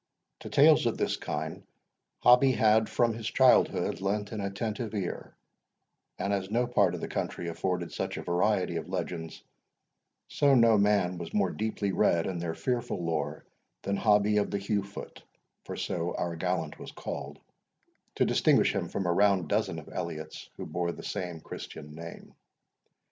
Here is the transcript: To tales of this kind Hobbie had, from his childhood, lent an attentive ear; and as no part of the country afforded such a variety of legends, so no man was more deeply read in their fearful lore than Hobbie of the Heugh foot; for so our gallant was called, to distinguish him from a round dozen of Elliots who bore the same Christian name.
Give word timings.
To 0.39 0.49
tales 0.49 0.87
of 0.87 0.97
this 0.97 1.15
kind 1.15 1.61
Hobbie 2.23 2.53
had, 2.55 2.89
from 2.89 3.13
his 3.13 3.27
childhood, 3.29 4.01
lent 4.01 4.31
an 4.31 4.41
attentive 4.41 4.95
ear; 4.95 5.35
and 6.17 6.33
as 6.33 6.49
no 6.49 6.65
part 6.65 6.95
of 6.95 7.01
the 7.01 7.07
country 7.07 7.47
afforded 7.49 7.91
such 7.93 8.17
a 8.17 8.23
variety 8.23 8.77
of 8.77 8.89
legends, 8.89 9.43
so 10.27 10.55
no 10.55 10.75
man 10.79 11.19
was 11.19 11.35
more 11.35 11.51
deeply 11.51 11.91
read 11.91 12.25
in 12.25 12.39
their 12.39 12.55
fearful 12.55 13.05
lore 13.05 13.45
than 13.83 13.95
Hobbie 13.95 14.37
of 14.37 14.49
the 14.49 14.57
Heugh 14.57 14.81
foot; 14.83 15.21
for 15.65 15.75
so 15.75 16.15
our 16.15 16.35
gallant 16.35 16.79
was 16.79 16.91
called, 16.91 17.37
to 18.15 18.25
distinguish 18.25 18.73
him 18.73 18.89
from 18.89 19.05
a 19.05 19.13
round 19.13 19.49
dozen 19.49 19.77
of 19.77 19.87
Elliots 19.87 20.49
who 20.57 20.65
bore 20.65 20.91
the 20.91 21.03
same 21.03 21.41
Christian 21.41 21.93
name. 21.93 22.33